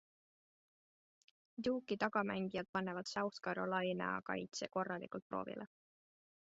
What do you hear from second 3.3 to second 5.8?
Carolina kaitse korralikult proovile.